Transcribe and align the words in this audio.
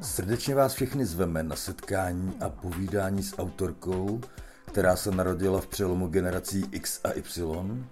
Srdečně 0.00 0.54
vás 0.54 0.74
všechny 0.74 1.06
zveme 1.06 1.42
na 1.42 1.56
setkání 1.56 2.32
a 2.40 2.48
povídání 2.48 3.22
s 3.22 3.38
autorkou, 3.38 4.20
která 4.64 4.96
se 4.96 5.10
narodila 5.10 5.60
v 5.60 5.66
přelomu 5.66 6.08
generací 6.08 6.64
X 6.70 7.00
a 7.04 7.12
Y. 7.12 7.84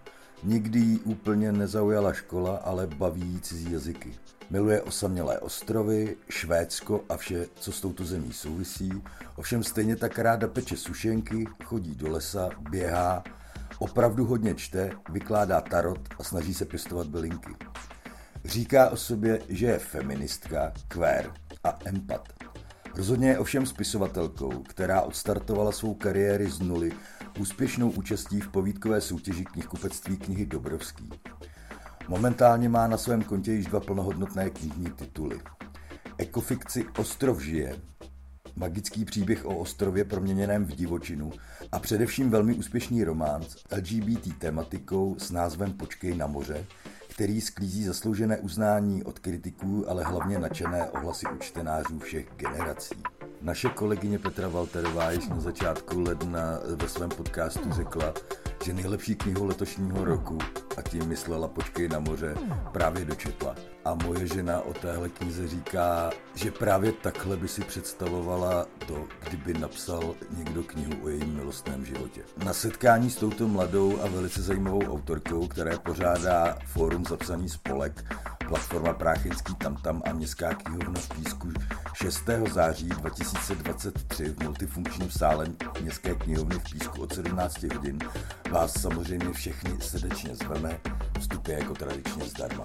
Nikdy 0.42 0.78
jí 0.78 0.98
úplně 0.98 1.52
nezaujala 1.52 2.12
škola, 2.12 2.56
ale 2.56 2.86
baví 2.86 3.40
cizí 3.40 3.72
jazyky. 3.72 4.14
Miluje 4.50 4.82
osamělé 4.82 5.38
ostrovy, 5.38 6.16
Švédsko 6.28 7.04
a 7.08 7.16
vše, 7.16 7.46
co 7.54 7.72
s 7.72 7.80
touto 7.80 8.04
zemí 8.04 8.32
souvisí. 8.32 9.02
Ovšem 9.36 9.62
stejně 9.64 9.96
tak 9.96 10.18
ráda 10.18 10.48
peče 10.48 10.76
sušenky, 10.76 11.46
chodí 11.64 11.94
do 11.94 12.10
lesa, 12.10 12.48
běhá, 12.70 13.24
opravdu 13.78 14.26
hodně 14.26 14.54
čte, 14.54 14.90
vykládá 15.10 15.60
tarot 15.60 16.00
a 16.18 16.24
snaží 16.24 16.54
se 16.54 16.64
pěstovat 16.64 17.06
bylinky. 17.06 17.54
Říká 18.44 18.90
o 18.90 18.96
sobě, 18.96 19.42
že 19.48 19.66
je 19.66 19.78
feministka, 19.78 20.72
queer 20.88 21.32
a 21.64 21.78
empat. 21.84 22.28
Rozhodně 22.96 23.28
je 23.28 23.38
ovšem 23.38 23.66
spisovatelkou, 23.66 24.62
která 24.62 25.00
odstartovala 25.00 25.72
svou 25.72 25.94
kariéry 25.94 26.50
z 26.50 26.60
nuly 26.60 26.92
úspěšnou 27.38 27.90
účastí 27.90 28.40
v 28.40 28.48
povídkové 28.48 29.00
soutěži 29.00 29.44
knihkupectví 29.44 30.16
knihy 30.16 30.46
Dobrovský. 30.46 31.10
Momentálně 32.08 32.68
má 32.68 32.86
na 32.86 32.96
svém 32.96 33.22
kontě 33.22 33.52
již 33.52 33.66
dva 33.66 33.80
plnohodnotné 33.80 34.50
knižní 34.50 34.90
tituly. 34.90 35.40
Ekofikci 36.18 36.86
Ostrov 36.98 37.40
žije, 37.40 37.76
magický 38.60 39.04
příběh 39.04 39.44
o 39.44 39.58
ostrově 39.58 40.04
proměněném 40.04 40.64
v 40.64 40.76
divočinu 40.76 41.32
a 41.72 41.78
především 41.78 42.30
velmi 42.30 42.54
úspěšný 42.54 43.04
román 43.04 43.42
s 43.42 43.56
LGBT 43.76 44.38
tematikou 44.38 45.16
s 45.18 45.30
názvem 45.30 45.72
Počkej 45.72 46.16
na 46.16 46.26
moře, 46.26 46.66
který 47.08 47.40
sklízí 47.40 47.84
zasloužené 47.84 48.38
uznání 48.38 49.04
od 49.04 49.18
kritiků, 49.18 49.90
ale 49.90 50.04
hlavně 50.04 50.38
nadšené 50.38 50.90
ohlasy 50.90 51.26
u 51.26 51.38
čtenářů 51.38 51.98
všech 51.98 52.26
generací. 52.36 52.94
Naše 53.42 53.68
kolegyně 53.68 54.18
Petra 54.18 54.48
Walterová 54.48 55.10
již 55.10 55.28
na 55.28 55.40
začátku 55.40 56.00
ledna 56.00 56.60
ve 56.76 56.88
svém 56.88 57.08
podcastu 57.08 57.72
řekla, 57.72 58.14
že 58.64 58.72
nejlepší 58.72 59.14
knihu 59.14 59.44
letošního 59.44 60.04
roku, 60.04 60.38
a 60.76 60.82
tím 60.82 61.06
myslela 61.06 61.48
Počkej 61.48 61.88
na 61.88 61.98
moře, 61.98 62.34
právě 62.72 63.04
dočetla. 63.04 63.54
A 63.84 63.94
moje 63.94 64.26
žena 64.26 64.60
o 64.60 64.74
téhle 64.74 65.08
knize 65.08 65.48
říká, 65.48 66.10
že 66.34 66.50
právě 66.50 66.92
takhle 66.92 67.36
by 67.36 67.48
si 67.48 67.60
představovala 67.60 68.66
to, 68.86 69.04
kdyby 69.28 69.54
napsal 69.54 70.14
někdo 70.36 70.62
knihu 70.62 70.92
o 71.04 71.08
jejím 71.08 71.34
milostném 71.34 71.84
životě. 71.84 72.22
Na 72.44 72.52
setkání 72.52 73.10
s 73.10 73.16
touto 73.16 73.48
mladou 73.48 74.00
a 74.02 74.08
velice 74.08 74.42
zajímavou 74.42 74.92
autorkou, 74.92 75.48
které 75.48 75.78
pořádá 75.78 76.58
Fórum 76.66 77.04
zapsaný 77.04 77.48
spolek, 77.48 78.04
platforma 78.48 78.92
Práchinský 78.92 79.54
tamtam 79.54 80.02
a 80.04 80.12
Městská 80.12 80.54
knihovna 80.54 81.00
v 81.00 81.08
Písku 81.08 81.49
6. 82.02 82.22
září 82.52 82.88
2023 82.88 84.24
v 84.24 84.42
multifunkčním 84.42 85.10
sále 85.10 85.46
Městské 85.80 86.14
knihovny 86.14 86.58
v 86.58 86.72
Písku 86.72 87.02
od 87.02 87.14
17 87.14 87.62
hodin 87.62 87.98
vás 88.50 88.80
samozřejmě 88.80 89.32
všechny 89.32 89.80
srdečně 89.80 90.36
zveme. 90.36 90.80
Vstup 91.20 91.48
je 91.48 91.58
jako 91.58 91.74
tradičně 91.74 92.24
zdarma. 92.24 92.64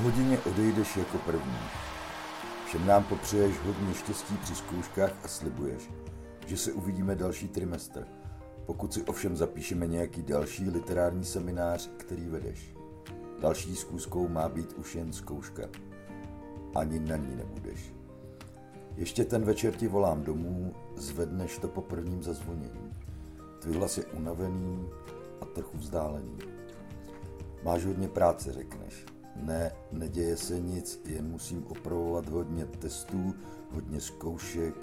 Hodině 0.00 0.38
odejdeš 0.38 0.96
jako 0.96 1.18
první. 1.18 1.58
Všem 2.66 2.86
nám 2.86 3.04
popřeješ 3.04 3.58
hodně 3.58 3.94
štěstí 3.94 4.36
při 4.36 4.54
zkouškách 4.54 5.12
a 5.24 5.28
slibuješ, 5.28 5.90
že 6.46 6.56
se 6.56 6.72
uvidíme 6.72 7.16
další 7.16 7.48
trimestr, 7.48 8.06
pokud 8.66 8.94
si 8.94 9.02
ovšem 9.02 9.36
zapíšeme 9.36 9.86
nějaký 9.86 10.22
další 10.22 10.70
literární 10.70 11.24
seminář, 11.24 11.90
který 11.96 12.26
vedeš. 12.26 12.74
Další 13.40 13.76
zkuskou 13.76 14.28
má 14.28 14.48
být 14.48 14.72
už 14.72 14.94
jen 14.94 15.12
zkouška. 15.12 15.62
Ani 16.74 17.00
na 17.00 17.16
ní 17.16 17.36
nebudeš. 17.36 17.94
Ještě 18.96 19.24
ten 19.24 19.44
večer 19.44 19.76
ti 19.76 19.88
volám 19.88 20.22
domů, 20.22 20.74
zvedneš 20.96 21.58
to 21.58 21.68
po 21.68 21.82
prvním 21.82 22.22
zazvonění. 22.22 22.92
Tvůj 23.58 23.74
hlas 23.76 23.98
je 23.98 24.04
unavený 24.04 24.88
a 25.40 25.44
trochu 25.44 25.78
vzdálený. 25.78 26.38
Máš 27.64 27.84
hodně 27.84 28.08
práce, 28.08 28.52
řekneš. 28.52 29.06
Ne, 29.36 29.72
neděje 29.92 30.36
se 30.36 30.60
nic, 30.60 31.00
jen 31.06 31.30
musím 31.30 31.66
opravovat 31.66 32.28
hodně 32.28 32.66
testů, 32.66 33.34
hodně 33.70 34.00
zkoušek. 34.00 34.74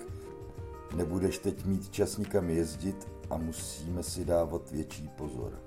Nebudeš 0.96 1.38
teď 1.38 1.66
mít 1.66 1.90
čas 1.90 2.18
nikam 2.18 2.50
jezdit 2.50 3.08
a 3.30 3.38
musíme 3.38 4.04
si 4.04 4.26
dávat 4.26 4.72
větší 4.72 5.08
pozor. 5.08 5.62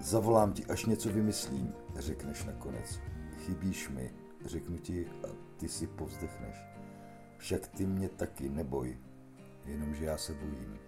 Zavolám 0.00 0.52
ti, 0.52 0.64
až 0.64 0.84
něco 0.86 1.08
vymyslím, 1.08 1.74
řekneš 1.96 2.44
nakonec. 2.44 3.00
Chybíš 3.38 3.88
mi, 3.88 4.14
řeknu 4.44 4.78
ti 4.78 5.06
a 5.06 5.28
ty 5.56 5.68
si 5.68 5.86
povzdechneš. 5.86 6.56
Však 7.38 7.66
ty 7.66 7.86
mě 7.86 8.08
taky 8.08 8.48
neboj, 8.48 8.98
jenomže 9.66 10.04
já 10.04 10.18
se 10.18 10.34
bojím. 10.34 10.78